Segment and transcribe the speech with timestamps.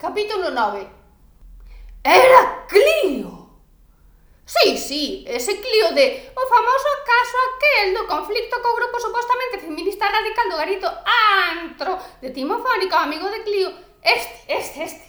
[0.00, 0.88] Capítulo 9
[2.02, 3.50] Era Clio
[4.46, 10.08] Sí, sí, ese Clio de o famoso caso aquel do conflicto co grupo supostamente feminista
[10.08, 10.88] radical do garito
[11.52, 13.70] antro de Timofónica, amigo de Clio
[14.02, 15.06] este, este, este.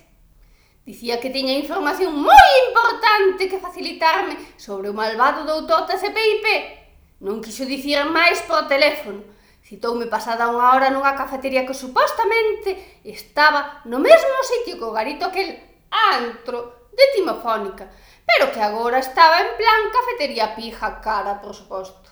[0.85, 6.45] Dicía que tiña información moi importante que facilitarme sobre o malvado doutor TCPIP.
[7.23, 9.23] Non quixo dicir máis por teléfono,
[9.71, 15.23] Citoume pasada unha hora nunha cafetería que supostamente estaba no mesmo sitio que o garito
[15.23, 15.47] aquel
[15.87, 17.87] antro de timofónica,
[18.27, 22.11] pero que agora estaba en plan cafetería pija cara, por suposto.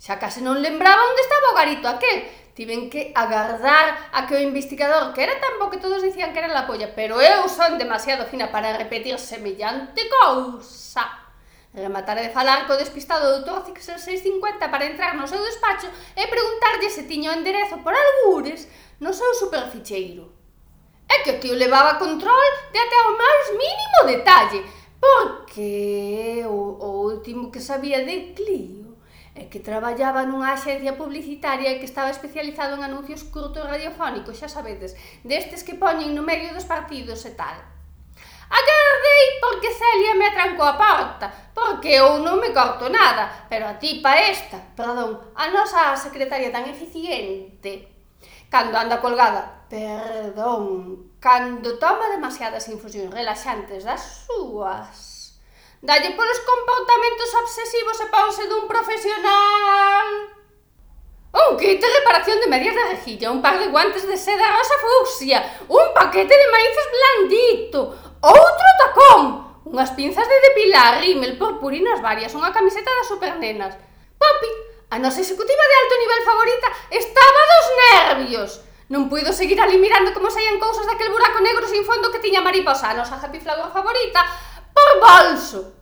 [0.00, 2.24] Xa case non lembraba onde estaba o garito aquel,
[2.56, 6.40] tiven que agardar a que o investigador, que era tan bo que todos dicían que
[6.40, 11.19] era la polla, pero eu son demasiado fina para repetir semellante cousa.
[11.74, 16.26] Eh, Rematar de falar co despistado doutor Zixer 650 para entrar no seu despacho e
[16.26, 18.66] preguntarlle se tiña o enderezo por algures
[18.98, 20.32] no seu superficheiro.
[21.08, 24.60] É que o tío levaba control de até o máis mínimo detalle,
[24.98, 28.98] porque o, o último que sabía de Clio
[29.34, 34.50] é que traballaba nunha axencia publicitaria e que estaba especializado en anuncios curtos radiofónicos, xa
[34.50, 37.79] sabedes, destes que poñen no medio dos partidos e tal.
[38.50, 43.78] Agardei porque Celia me atrancou a porta, porque eu non me corto nada, pero a
[43.78, 47.86] tipa esta, perdón, a nosa secretaria tan eficiente,
[48.50, 55.38] cando anda colgada, perdón, cando toma demasiadas infusións relaxantes das súas,
[55.78, 60.34] dalle polos comportamentos obsesivos e pause dun profesional.
[61.30, 64.74] Un kit de reparación de medias de rejilla, un par de guantes de seda rosa
[64.82, 65.38] fucsia,
[65.70, 69.22] un paquete de maíces blandito, Outro tacón!
[69.64, 73.72] Unhas pinzas de depilar, rímel, purpurinas varias, unha camiseta das supernenas.
[74.20, 74.50] Papi,
[74.92, 78.50] a nosa executiva de alto nivel favorita estaba dos nervios.
[78.92, 82.44] Non puido seguir ali mirando como saían cousas daquel buraco negro sin fondo que tiña
[82.44, 84.20] mariposa, a nosa happy flower favorita,
[84.74, 85.80] por bolso.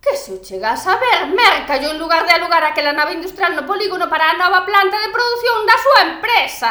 [0.00, 3.68] Que se o chegas a ver, mercallo en lugar de alugar aquela nave industrial no
[3.68, 6.70] polígono para a nova planta de produción da súa empresa.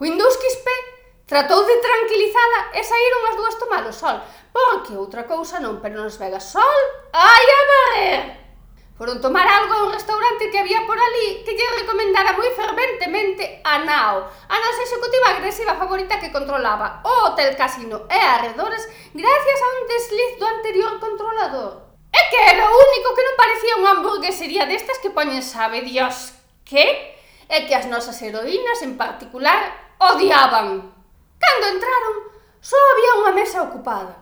[0.00, 0.97] Windows XP
[1.28, 4.16] Tratou de tranquilizala e saíron as dúas tomar o sol.
[4.48, 6.80] Pon que outra cousa non, pero nos vega sol.
[7.12, 8.20] Ai, a barrer!
[8.96, 13.60] Foron tomar algo a un restaurante que había por ali que lle recomendara moi ferventemente
[13.60, 19.58] a Nao, a nosa executiva agresiva favorita que controlaba o hotel casino e arredores gracias
[19.60, 21.92] a un desliz do anterior controlador.
[22.08, 26.32] E que era o único que non parecía unha hamburguesería destas que poñen sabe Dios
[26.64, 27.20] que?
[27.52, 30.97] E que as nosas heroínas en particular odiaban.
[31.38, 32.16] Cando entraron,
[32.60, 34.18] só había unha mesa ocupada.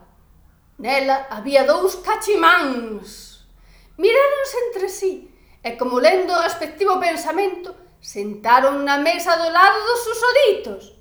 [0.76, 3.40] Nela había dous cachimáns.
[3.96, 5.32] Miráronse entre sí
[5.64, 10.94] e, como lendo o respectivo pensamento, sentaron na mesa do lado dos susoditos.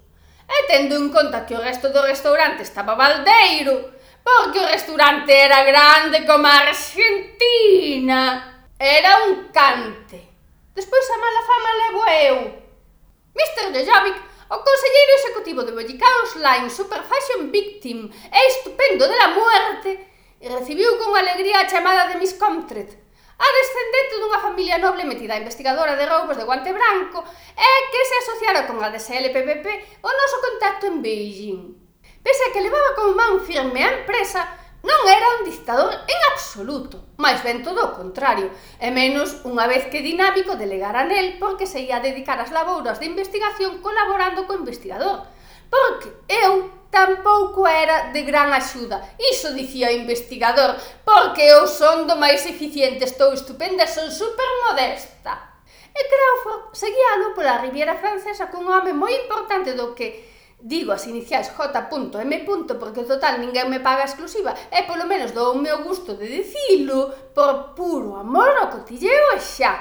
[0.47, 3.93] E tendo en conta que o resto do restaurante estaba baldeiro,
[4.23, 10.23] porque o restaurante era grande como a Argentina, era un cante.
[10.73, 12.37] Despois a mala fama levo eu.
[13.35, 13.71] Mr.
[13.75, 14.17] Dejovic
[14.47, 20.05] O Conselleiro Executivo de Bellicán Online Superfashion Victim e Estupendo de la Muerte
[20.39, 22.93] recibiu con alegría a chamada de Miss Comtret,
[23.41, 27.25] a descendente dunha familia noble metida investigadora de roubos de guante branco
[27.57, 29.65] e que se asociara con a DSLPPP
[30.05, 31.61] o noso contacto en Beijing.
[32.21, 34.45] Pese a que levaba con man firme a empresa,
[34.85, 39.89] Non era un dictador en absoluto, máis ben todo o contrario, e menos unha vez
[39.89, 45.25] que Dinámico delegara nel porque se ia dedicar ás labouras de investigación colaborando co investigador.
[45.73, 49.01] Porque eu tampouco era de gran axuda.
[49.17, 55.57] Iso dicía o investigador, porque eu son do máis eficiente, estou estupenda, son super modesta.
[55.97, 60.34] E Crawford seguía a lupo pola Riviera Francesa cun home moi importante do que
[60.65, 62.31] digo as iniciais J.M.
[62.81, 67.13] porque total ninguén me paga exclusiva e polo menos dou o meu gusto de dicilo
[67.37, 69.77] por puro amor ao cotilleo e xa.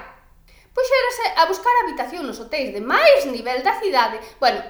[0.77, 4.21] Pois Puxerase a buscar habitación nos hotéis de máis nivel da cidade.
[4.37, 4.61] Bueno,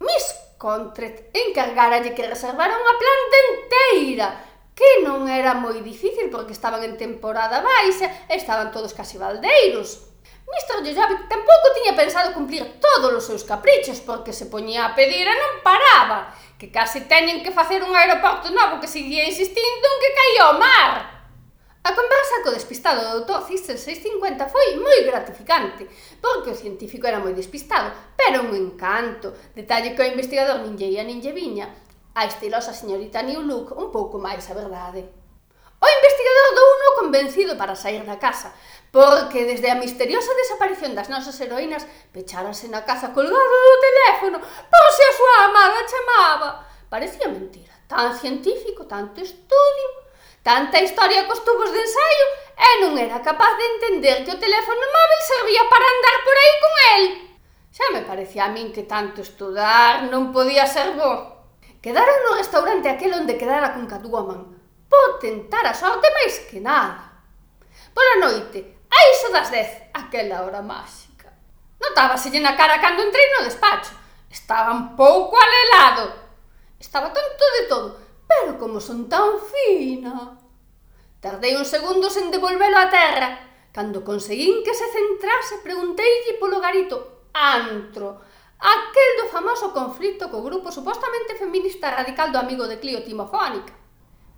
[0.00, 0.24] Miss
[0.56, 4.28] Contret encargáralle que reservara unha planta enteira
[4.72, 10.15] que non era moi difícil porque estaban en temporada baixa e estaban todos casi baldeiros.
[10.46, 10.78] Mr.
[10.86, 15.34] Jojobi tampouco tiña pensado cumplir todos os seus caprichos porque se poñía a pedir e
[15.34, 20.16] non paraba, que case teñen que facer un aeroporto novo que seguía insistindo en que
[20.18, 20.92] caía ao mar.
[21.86, 25.86] A conversa co despistado do doutor Cister 650 foi moi gratificante,
[26.22, 29.34] porque o científico era moi despistado, pero un encanto.
[29.54, 31.66] Detalle que o investigador nin lle ia nin lle viña,
[32.14, 35.26] a estilosa señorita New Look un pouco máis a verdade.
[35.78, 38.50] O investigador do uno convencido para sair da casa,
[38.96, 41.84] Porque desde a misteriosa desaparición das nosas heroínas
[42.16, 46.50] pecharanse na casa colgado do teléfono por se a súa amada chamaba.
[46.88, 49.88] Parecía mentira, tan científico, tanto estudio,
[50.40, 52.26] tanta historia cos tubos de ensaio
[52.56, 56.54] e non era capaz de entender que o teléfono móvil servía para andar por aí
[56.64, 57.02] con el.
[57.76, 61.44] Xa me parecía a min que tanto estudar non podía ser bo.
[61.84, 64.56] Quedaron no restaurante aquel onde quedara con Catwoman,
[64.88, 67.12] por tentar a sorte máis que nada.
[67.92, 71.32] Pola noite, A iso das dez, aquela hora máxica.
[71.80, 73.92] Notábaselle na cara cando entrei no despacho.
[74.30, 76.12] Estaba un pouco alelado.
[76.78, 80.38] Estaba tonto de todo, pero como son tan fina...
[81.20, 83.28] Tardei uns segundos en devolvelo á terra.
[83.72, 88.20] Cando conseguín que se centrase, pregunteille polo garito antro,
[88.60, 93.74] aquel do famoso conflito co grupo supostamente feminista radical do amigo de Clio Timofónica.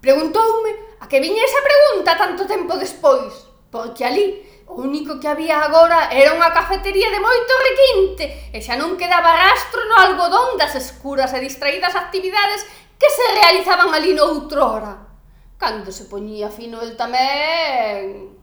[0.00, 3.48] Preguntoume a que viña esa pregunta tanto tempo despois.
[3.70, 4.26] Porque ali
[4.69, 9.32] o único que había agora era unha cafetería de moito requinte e xa non quedaba
[9.32, 12.69] rastro no algodón das escuras e distraídas actividades
[13.00, 15.09] que se realizaban ali noutrora.
[15.56, 18.37] Cando se poñía fino el tamén...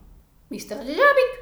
[0.50, 0.78] Mr.
[0.82, 1.32] Jovic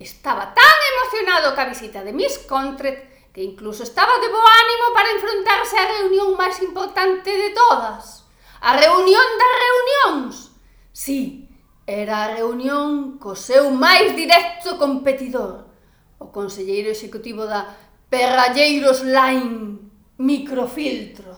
[0.00, 5.12] estaba tan emocionado ca visita de Miss Contret que incluso estaba de bo ánimo para
[5.12, 8.24] enfrontarse á reunión máis importante de todas.
[8.60, 10.34] A reunión das reunións.
[10.92, 11.49] Sí,
[11.86, 15.70] Era a reunión co seu máis directo competidor,
[16.20, 17.66] o conselleiro executivo da
[18.10, 19.78] Perralleiros Line
[20.18, 21.32] Microfiltro.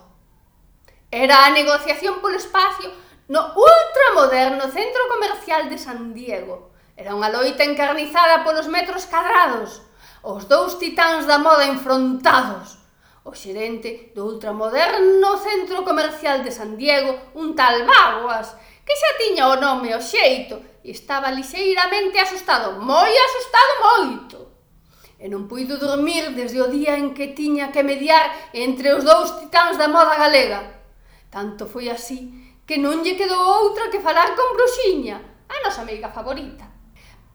[1.13, 2.91] Era a negociación polo espacio
[3.29, 6.73] no ultramoderno centro comercial de San Diego.
[6.97, 9.81] Era unha loita encarnizada polos metros cadrados,
[10.25, 12.81] os dous titáns da moda enfrontados.
[13.23, 19.49] O xerente do ultramoderno centro comercial de San Diego, un tal Baguas, que xa tiña
[19.49, 24.39] o nome o xeito e estaba lixeiramente asustado, moi asustado moito.
[25.23, 29.39] E non puido dormir desde o día en que tiña que mediar entre os dous
[29.39, 30.83] titáns da moda galega.
[31.31, 32.27] Tanto foi así
[32.67, 36.67] que non lle quedou outra que falar con Bruxiña, a nosa amiga favorita,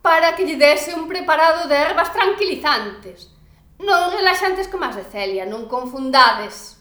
[0.04, 3.32] para que lle dese un preparado de ervas tranquilizantes.
[3.80, 6.76] Non relaxantes como as de Celia, non confundades.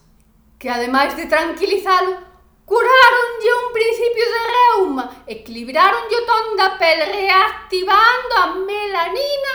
[0.58, 2.25] Que ademais de tranquilizalo,
[2.66, 9.52] Curáronlle un principio de reuma, equilibráronlle o ton da pel reactivando a melanina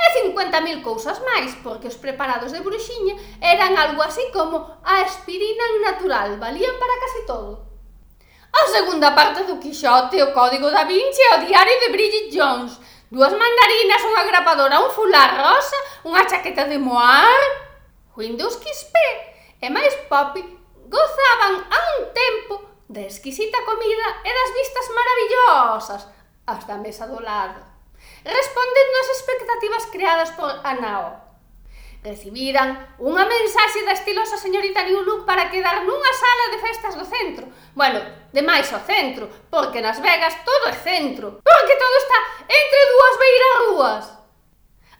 [0.00, 5.92] e 50.000 cousas máis, porque os preparados de bruxiña eran algo así como a aspirina
[5.92, 7.68] natural, valían para casi todo.
[8.48, 12.80] A segunda parte do Quixote, o Código da Vinci e o Diario de Bridget Jones,
[13.12, 15.76] dúas mandarinas, unha grapadora, un fular rosa,
[16.08, 17.44] unha chaqueta de moar,
[18.16, 18.96] Windows XP
[19.60, 20.63] e máis Poppy
[20.94, 22.54] gozaban a un tempo
[22.88, 26.02] da exquisita comida e das vistas maravillosas
[26.46, 27.58] hasta a mesa do lado,
[28.22, 31.18] respondendo ás expectativas creadas por Anao.
[32.04, 37.48] Recibiran unha mensaxe da estilosa señorita Liuluk para quedar nunha sala de festas do centro.
[37.72, 37.98] Bueno,
[38.30, 43.14] de máis ao centro, porque nas Vegas todo é centro, porque todo está entre dúas
[43.16, 44.04] beiras rúas.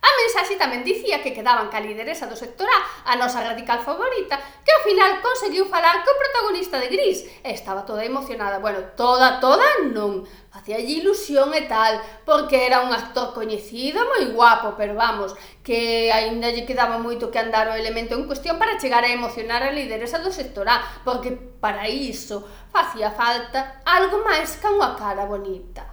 [0.05, 2.79] A mensaxe tamén dicía que quedaban ca lideresa do sector A,
[3.09, 7.25] a nosa radical favorita, que ao final conseguiu falar co protagonista de Gris.
[7.41, 9.65] Estaba toda emocionada, bueno, toda, toda
[9.97, 10.29] non.
[10.53, 11.97] Facía allí ilusión e tal,
[12.29, 15.33] porque era un actor coñecido moi guapo, pero vamos,
[15.65, 19.65] que aínda lle quedaba moito que andar o elemento en cuestión para chegar a emocionar
[19.65, 25.25] a lideresa do sector A, porque para iso facía falta algo máis que unha cara
[25.25, 25.89] bonita.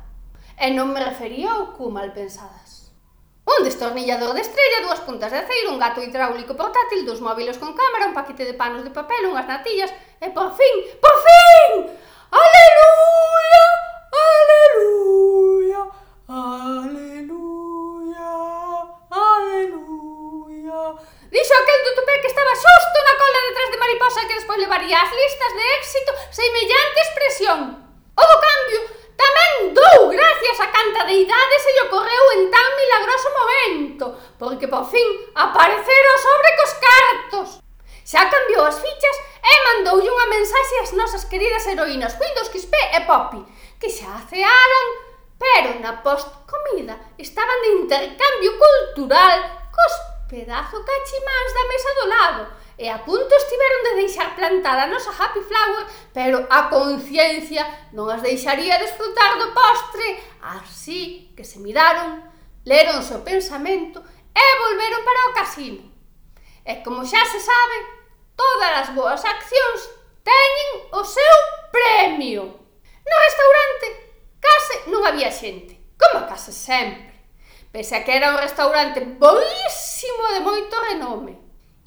[0.60, 2.71] E non me refería ao cu mal pensadas
[3.58, 7.74] un destornillador de estrella, dúas puntas de aceiro, un gato hidráulico portátil, dous móviles con
[7.74, 9.91] cámara, un paquete de panos de papel, unhas natillas
[10.22, 11.91] e por fin, por fin,
[50.32, 52.44] pedazo cachimáns da mesa do lado,
[52.80, 58.08] e a punto estiveron de deixar plantada a nosa happy flower, pero a conciencia non
[58.08, 62.24] as deixaría desfrutar do postre, así que se miraron,
[62.64, 64.00] leron o pensamento
[64.32, 65.84] e volveron para o casino.
[66.64, 67.78] E como xa se sabe,
[68.40, 69.82] todas as boas accións
[70.24, 71.36] teñen o seu
[71.76, 72.56] premio.
[73.04, 73.88] No restaurante
[74.40, 77.11] case non había xente, como case sempre.
[77.72, 81.40] Pese a que era un restaurante boísimo de moito renome.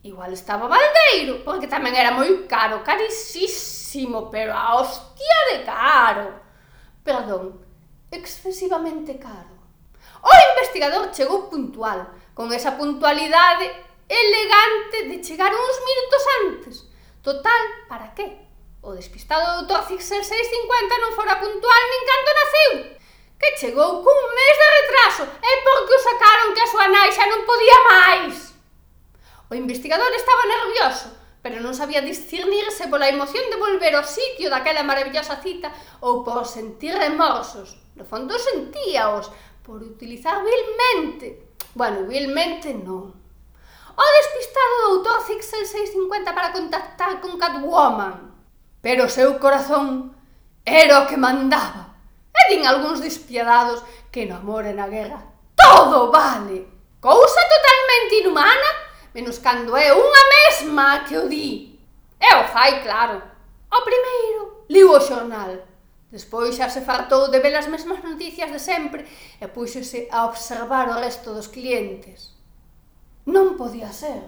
[0.03, 6.41] Igual estaba baldeiro, porque tamén era moi caro, carísimo, pero a hostia de caro.
[7.05, 7.61] Perdón,
[8.09, 9.53] excesivamente caro.
[10.25, 13.69] O investigador chegou puntual, con esa puntualidade
[14.09, 16.75] elegante de chegar uns minutos antes.
[17.21, 18.41] Total, para qué?
[18.81, 22.73] O despistado doutor Fixer 650 non fora puntual nin canto naceu
[23.41, 27.25] que chegou cun mes de retraso e porque o sacaron que a súa nai xa
[27.29, 28.35] non podía máis.
[29.51, 31.13] O investigador estaba nervioso,
[31.45, 35.69] pero non sabía discernirse pola emoción de volver ao sitio daquela maravillosa cita
[36.01, 37.77] ou por sentir remorsos.
[37.95, 39.29] No fondo sentíaos
[39.63, 41.55] por utilizar vilmente.
[41.77, 43.13] Bueno, vilmente non.
[43.95, 48.35] O despistado doutor Zixel 650 para contactar con Catwoman.
[48.83, 50.17] Pero o seu corazón
[50.67, 51.94] era o que mandaba
[52.49, 53.83] din algúns despiadados
[54.13, 55.35] que no amor e na guerra
[55.65, 56.69] todo vale.
[57.01, 58.71] Cousa totalmente inhumana,
[59.13, 61.79] menos cando é unha mesma que o di.
[62.21, 63.21] E o fai claro.
[63.69, 65.53] O primeiro liu o xornal.
[66.11, 69.05] Despois xa se fartou de ver as mesmas noticias de sempre
[69.41, 72.33] e púxose a observar o resto dos clientes.
[73.27, 74.23] Non podía ser.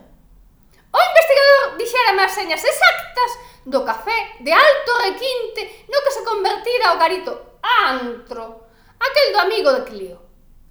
[0.92, 3.30] O investigador dixera as señas exactas
[3.64, 7.55] do café de alto requinte no que se convertira o garito
[7.86, 8.66] antro.
[8.98, 10.18] Aquel do amigo de Clío.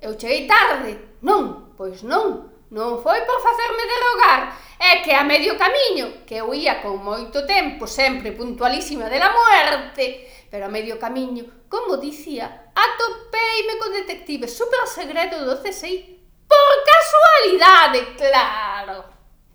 [0.02, 1.20] Eu cheguei tarde.
[1.22, 2.52] Non, pois non.
[2.76, 4.42] Non foi por facerme derogar.
[4.80, 9.32] É que a medio camiño, que eu ia con moito tempo, sempre puntualísima de la
[9.32, 16.20] muerte, pero a medio camiño, como dicía, atopeime co detective super segredo do CSI
[16.50, 19.06] por casualidade, claro.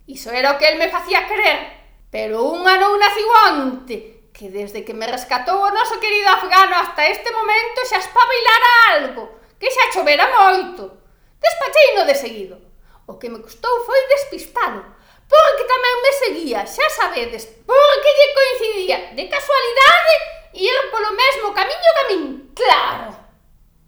[0.06, 1.80] Iso era o que el me facía creer.
[2.10, 7.28] Pero un ano nacigonte que desde que me rescatou o noso querido afgano hasta este
[7.28, 10.96] momento xa espabilara algo, que xa chovera moito.
[11.36, 12.56] Despacheino de seguido.
[13.04, 14.80] O que me custou foi despistado,
[15.28, 20.14] porque tamén me seguía, xa sabedes, porque lle coincidía de casualidade
[20.56, 22.24] ir polo mesmo camiño que a min,
[22.56, 23.12] claro.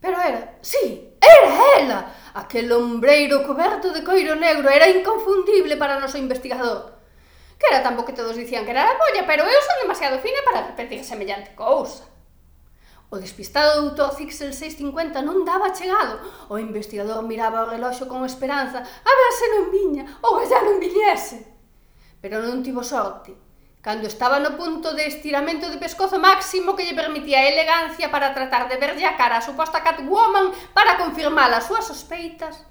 [0.05, 1.49] Pero era, sí, era
[1.81, 2.01] ela,
[2.37, 6.92] aquel ombreiro coberto de coiro negro era inconfundible para o noso investigador
[7.63, 10.19] Que era tan bo que todos dicían que era a polla, pero eu son demasiado
[10.19, 12.11] fina para repetir semellante cousa.
[13.07, 16.19] O despistado doutor Fixel 650 non daba chegado.
[16.51, 20.59] O investigador miraba o reloxo con esperanza a ver se non viña ou que xa
[20.67, 21.39] non viñese.
[22.19, 23.37] Pero non tivo sorte.
[23.85, 28.33] Cando estaba no punto de estiramento de pescozo máximo que lle permitía a elegancia para
[28.33, 32.65] tratar de verlle a cara a suposta Catwoman para confirmar as súas sospeitas,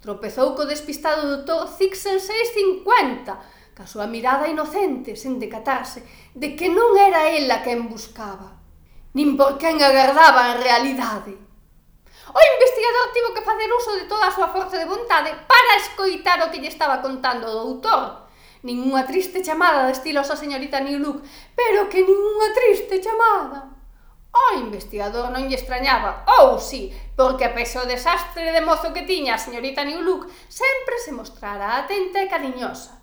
[0.00, 6.04] tropezou co despistado doutor Fixel 650 ca súa mirada inocente, sen decatarse,
[6.36, 8.60] de que non era ela quen buscaba,
[9.16, 11.32] nin por quen agardaba en realidade.
[12.32, 16.40] O investigador tivo que facer uso de toda a súa forza de vontade para escoitar
[16.40, 18.28] o que lle estaba contando o doutor.
[18.62, 21.26] Ninguna triste chamada da estilosa señorita New Look,
[21.56, 23.74] pero que ninguna triste chamada.
[24.32, 28.94] O investigador non lle extrañaba, ou si, sí, porque a peso o desastre de mozo
[28.94, 33.01] que tiña a señorita New Look sempre se mostrara atenta e cariñosa.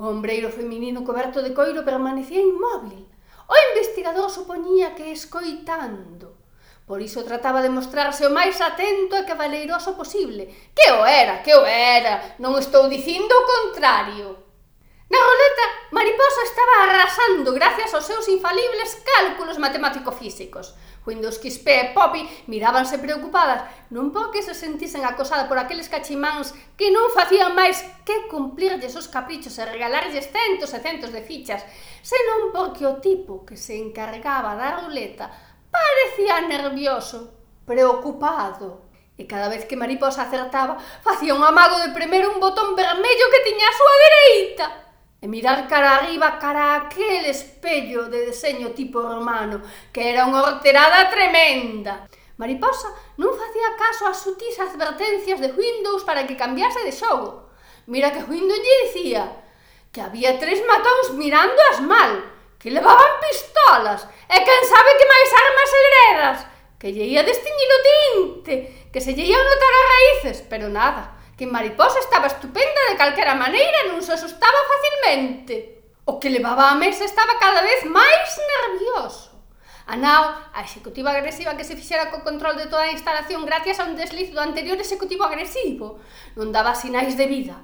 [0.00, 3.04] O ombreiro feminino coberto de coiro permanecía inmóvil.
[3.52, 6.40] O investigador supoñía que escoitando.
[6.88, 10.48] Por iso trataba de mostrarse o máis atento e cabaleiroso posible.
[10.72, 14.28] Que o era, que o era, non estou dicindo o contrario.
[15.10, 20.78] Na ruleta, Mariposa estaba arrasando gracias aos seus infalibles cálculos matemático-físicos.
[21.04, 26.94] Windows Quispe e Poppy mirábanse preocupadas, non porque se sentisen acosada por aqueles cachimáns que
[26.94, 31.66] non facían máis que cumplirlles os caprichos e regalarlles centos e centos de fichas,
[32.06, 35.26] senón porque o tipo que se encargaba da ruleta
[35.74, 37.34] parecía nervioso,
[37.66, 38.86] preocupado
[39.18, 43.42] e cada vez que Mariposa acertaba, facía un amago de premer un botón vermello que
[43.42, 44.89] tiña á súa dereita
[45.20, 49.60] e mirar cara arriba cara a aquel espello de deseño tipo romano,
[49.92, 52.08] que era unha horterada tremenda.
[52.40, 52.88] Mariposa
[53.20, 57.52] non facía caso ás sutis advertencias de Windows para que cambiase de xogo.
[57.84, 59.28] Mira que Windows lle dicía
[59.92, 62.24] que había tres matóns mirándoas mal,
[62.56, 66.38] que levaban pistolas, e quen sabe que máis armas segredas,
[66.80, 68.54] que lle ia destiñir o tinte,
[68.88, 73.32] que se lle ia notar as raíces, pero nada que Mariposa estaba estupenda de calquera
[73.32, 75.88] maneira non se asustaba facilmente.
[76.04, 79.40] O que levaba a mesa estaba cada vez máis nervioso.
[79.88, 83.80] A nao, a executiva agresiva que se fixera co control de toda a instalación gracias
[83.80, 86.04] a un desliz do anterior executivo agresivo,
[86.36, 87.56] non daba sinais de vida.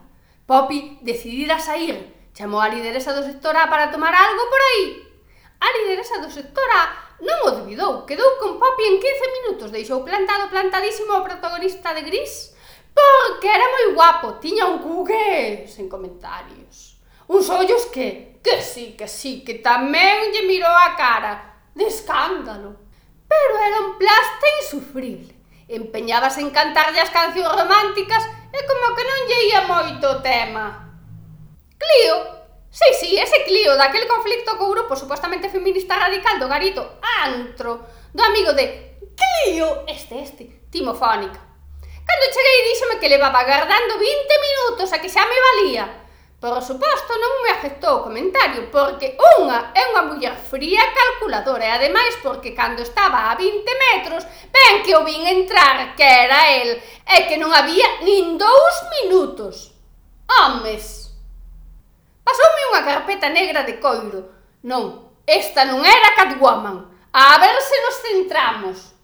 [0.49, 5.05] Poppy decidira sair, chamou a lideresa do sector A para tomar algo por aí.
[5.61, 10.01] A lideresa do sector A non o duvidou, quedou con Poppy en 15 minutos, deixou
[10.01, 12.56] plantado plantadísimo o protagonista de Gris
[12.97, 16.97] Porque era moi guapo, tiña un cugue, sen comentarios.
[17.29, 21.35] Uns ollos que, que sí, que sí, que tamén lle mirou a cara
[21.77, 22.81] de escándalo.
[23.29, 25.37] Pero era un plaste insufrible.
[25.69, 28.25] Empeñábase en cantarlle as cancións románticas
[28.55, 30.97] e como que non lle ia moito o tema.
[31.77, 32.37] Clio
[32.77, 38.23] Sí, sí, ese Clio daquel conflicto co grupo supostamente feminista radical do garito Antro, do
[38.23, 41.41] amigo de Clio, este, este, Timofónica.
[42.07, 46.07] Cando cheguei díxeme que levaba agardando 20 minutos a que xa me valía.
[46.39, 51.73] Por suposto, non me afectou o comentario, porque unha é unha muller fría calculadora e
[51.75, 54.23] ademais porque cando estaba a 20 metros,
[54.53, 59.75] ben que o vin entrar que era el, e que non había nin dous minutos.
[60.29, 61.11] Homes!
[62.23, 64.31] Pasoume unha carpeta negra de coiro.
[64.63, 66.85] Non, esta non era Catwoman.
[67.17, 68.96] A ver se nos centramos.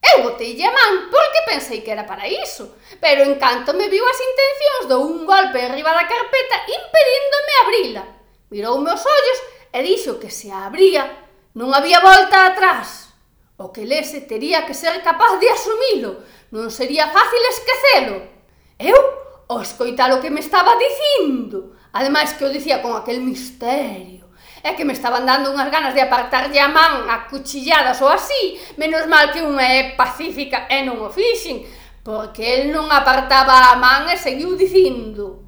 [0.00, 4.00] Eu botei a man porque pensei que era para iso, pero en canto me viu
[4.08, 8.04] as intencións dou un golpe arriba da carpeta impedíndome abrila.
[8.48, 9.38] Miroume os ollos
[9.68, 11.04] e dixo que se a abría
[11.52, 13.12] non había volta atrás.
[13.60, 18.16] O que lese tería que ser capaz de asumilo, non sería fácil esquecelo.
[18.80, 18.96] Eu
[19.52, 24.19] o escoitar o que me estaba dicindo, ademais que o dicía con aquel misterio
[24.62, 28.60] É que me estaban dando unhas ganas de apartarlle a man a cuchilladas ou así,
[28.76, 31.64] menos mal que unha é pacífica e non o fixen,
[32.04, 35.40] porque el non apartaba a man e seguiu dicindo.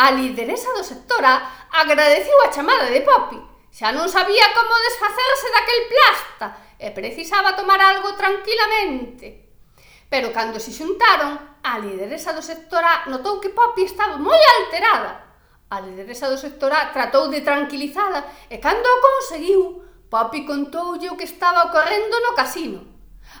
[0.00, 3.36] A lideresa do sector A agradeciu a chamada de Poppy.
[3.68, 6.46] Xa non sabía como desfacerse daquel plasta
[6.80, 9.52] e precisaba tomar algo tranquilamente.
[10.08, 15.23] Pero cando se xuntaron, a lideresa do sector A notou que Poppy estaba moi alterada
[15.74, 21.26] A lideresa do A tratou de tranquilizala e cando o conseguiu, Papi contoulle o que
[21.26, 22.78] estaba ocorrendo no casino.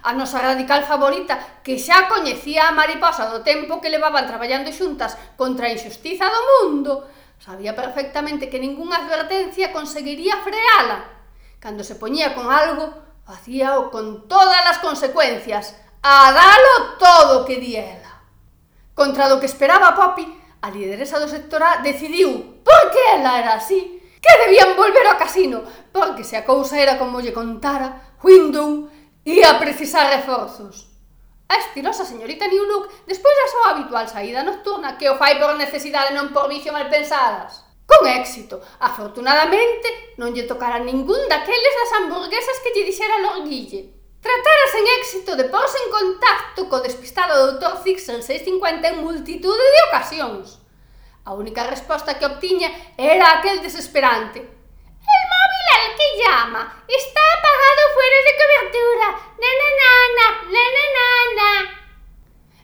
[0.02, 5.14] A nosa radical favorita, que xa coñecía a mariposa do tempo que levaban traballando xuntas
[5.38, 7.06] contra a injustiza do mundo,
[7.38, 11.06] sabía perfectamente que ningunha advertencia conseguiría freala.
[11.62, 18.26] Cando se poñía con algo, facíao con todas as consecuencias, a dalo todo que diela.
[18.98, 24.00] Contra do que esperaba Poppy, A lideresa do sector A decidiu porque ela era así
[24.16, 25.60] que debían volver ao casino,
[25.92, 28.88] porque se a cousa era como lle contara, Window
[29.28, 30.88] ia precisar reforzos.
[31.52, 36.16] A estilosa señorita Newlook, despois da súa habitual saída nocturna, que o fai por necesidade
[36.16, 37.60] non por vicio mal pensadas.
[37.84, 43.92] Con éxito, afortunadamente, non lle tocara ningún daqueles das hamburguesas que lle dixera Lord Guille.
[44.24, 49.80] Tratara sen éxito de porse en contacto co despistado doutor Zixel 650 en multitude de
[49.92, 50.64] ocasións.
[51.28, 54.40] A única resposta que obtiña era aquel desesperante.
[54.40, 59.08] El móvil al que llama está apagado fuera de cobertura.
[59.44, 61.06] Na na na na, na na na
[61.36, 61.52] na.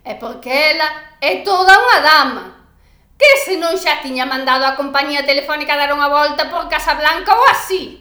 [0.00, 0.88] E porque ela
[1.20, 2.44] é toda unha dama.
[3.20, 7.44] Que se non xa tiña mandado a compañía telefónica dar unha volta por Casablanca ou
[7.52, 8.00] así?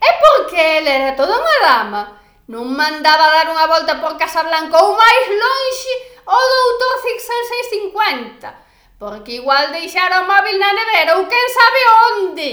[0.00, 4.94] É porque ela era toda unha dama Non mandaba dar unha volta por Casablanca ou
[4.94, 11.82] máis lonxe o doutor 6650, porque igual deixara o móvil na nevera ou quen sabe
[12.14, 12.50] onde.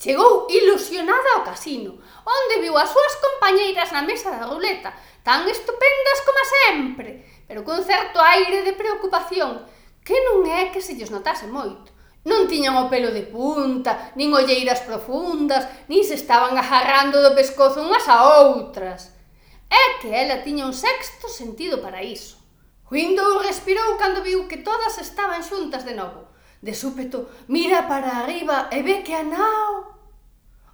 [0.00, 4.88] Chegou ilusionada ao casino, onde viu as súas compañeiras na mesa da ruleta,
[5.20, 9.68] tan estupendas como sempre, pero cun certo aire de preocupación,
[10.00, 11.92] que non é que se lles notase moito.
[12.22, 17.82] Non tiñan o pelo de punta, nin olleiras profundas, nin se estaban agarrando do pescozo
[17.82, 19.10] unhas a outras.
[19.66, 22.38] É que ela tiña un sexto sentido para iso.
[22.92, 26.30] Window respirou cando viu que todas estaban xuntas de novo.
[26.62, 29.92] De súpeto, mira para arriba e ve que a nao...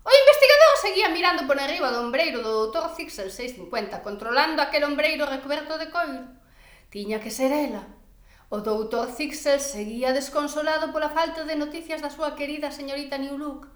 [0.05, 2.93] O investigador seguía mirando por arriba do ombreiro do Dr.
[2.97, 6.29] Zixel 650, controlando aquel ombreiro recoberto de coiro.
[6.89, 7.98] Tiña que ser ela.
[8.51, 13.69] O doutor Zixel seguía desconsolado pola falta de noticias da súa querida señorita Newlook.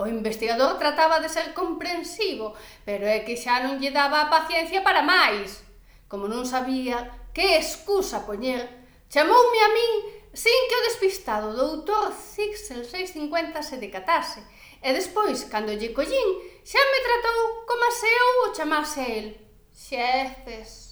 [0.00, 2.56] O investigador trataba de ser comprensivo,
[2.88, 5.60] pero é que xa non lle daba a paciencia para máis.
[6.08, 7.04] Como non sabía
[7.36, 8.64] que excusa poñer,
[9.12, 9.92] chamoume a min
[10.32, 14.40] sin que o despistado doutor Zixel 650 se decatase,
[14.80, 16.28] e despois, cando lle collín,
[16.64, 19.26] xa me tratou como se eu o chamase el.
[19.68, 20.83] Xefes.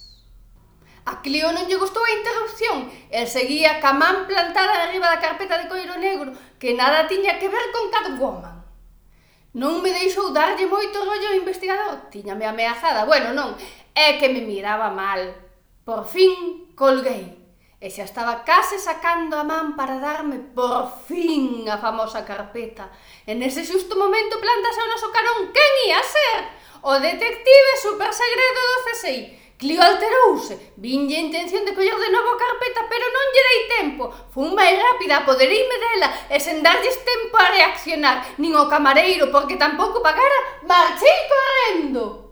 [1.05, 2.87] A Clio non lle gustou a interrupción.
[3.11, 6.31] El seguía ca man plantada arriba da carpeta de coiro negro,
[6.63, 8.63] que nada tiña que ver con Catwoman.
[9.59, 12.07] Non me deixou darlle moito rollo ao investigador.
[12.07, 13.03] Tiñame ameazada.
[13.03, 13.59] Bueno, non,
[13.99, 15.35] é que me miraba mal.
[15.83, 17.35] Por fin colguei.
[17.83, 22.95] E xa estaba case sacando a man para darme por fin a famosa carpeta.
[23.27, 25.51] E nese xusto momento plantase o noso carón.
[25.51, 26.39] Quen ia ser?
[26.87, 32.41] O detective supersegredo do CSI Clio alterouse, vinlle a intención de coller de novo a
[32.43, 34.11] carpeta, pero non lle dei tempo.
[34.35, 39.55] Fun máis rápida, apodereime dela, e sen darlles tempo a reaccionar, nin o camareiro, porque
[39.55, 42.32] tampouco pagara, marchei correndo.